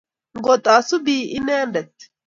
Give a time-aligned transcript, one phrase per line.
[0.37, 1.93] Ngot asubi lnendet